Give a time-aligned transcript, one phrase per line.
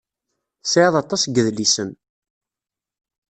[0.61, 1.89] Tesɛiḍ aṭas n yedlisen.